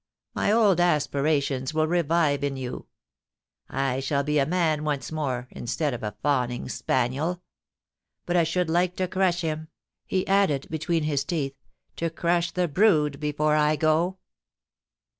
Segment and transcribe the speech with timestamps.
[0.33, 2.87] My old aspirations will revive in you.
[3.69, 7.43] I shall be a man once more, instead of a fawning spaniel...
[8.25, 9.67] But I should like to crush him,'
[10.07, 11.53] he added, between his teeth
[11.87, 14.17] —* to crush the brood before I go